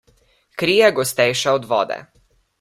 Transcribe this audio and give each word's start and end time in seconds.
Kri 0.61 0.77
je 0.77 0.89
gostejša 1.01 1.55
od 1.61 1.69
vode. 1.75 2.01